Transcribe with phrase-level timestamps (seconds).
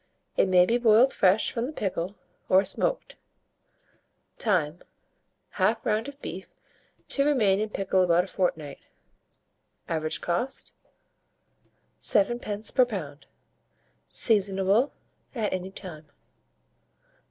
[0.35, 2.15] It may be boiled fresh from the pickle,
[2.49, 3.17] or smoked.
[4.39, 4.81] Time.
[5.57, 6.49] 1/2 round of beef
[7.09, 8.79] to remain in pickle about a fortnight.
[9.87, 10.73] Average cost,
[11.99, 12.73] 7d.
[12.73, 13.25] per lb.
[14.09, 14.91] Seasonable
[15.35, 16.07] at any time.